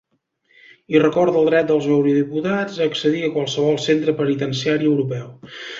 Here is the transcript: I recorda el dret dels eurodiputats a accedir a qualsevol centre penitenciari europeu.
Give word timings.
I 0.93 1.01
recorda 1.03 1.37
el 1.43 1.49
dret 1.51 1.69
dels 1.73 1.85
eurodiputats 1.91 2.81
a 2.81 2.89
accedir 2.93 3.23
a 3.29 3.33
qualsevol 3.39 3.81
centre 3.89 4.21
penitenciari 4.25 4.95
europeu. 4.97 5.33